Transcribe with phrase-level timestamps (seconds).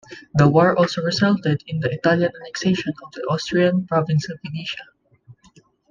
[0.33, 4.85] The war also resulted in the Italian annexation of the Austrian province of Venetia.